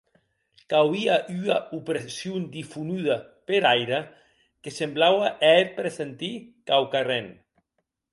[0.73, 3.17] Qu'auie ua opression, difonuda
[3.51, 3.99] per aire,
[4.61, 6.33] que semblaue hèr presentir
[6.67, 7.27] quauquarren.